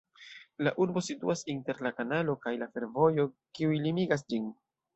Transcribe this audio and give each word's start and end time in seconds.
La 0.67 0.71
urbo 0.85 1.03
situas 1.07 1.43
inter 1.53 1.83
la 1.87 1.93
kanalo 1.99 2.37
kaj 2.47 2.55
la 2.63 2.69
fervojo, 2.77 3.29
kiuj 3.59 3.81
limigas 3.87 4.27
ĝin. 4.35 4.53